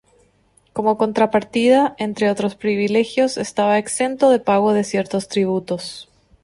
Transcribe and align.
Como 0.73 0.97
contrapartida, 0.97 1.93
entre 1.99 2.31
otros 2.31 2.55
privilegios, 2.55 3.37
estaba 3.37 3.77
exento 3.77 4.31
de 4.31 4.39
pago 4.39 4.73
de 4.73 4.83
ciertos 4.83 5.27
tributos. 5.27 6.09